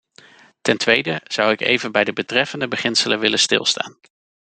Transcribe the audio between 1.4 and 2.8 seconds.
ik even bij de betreffende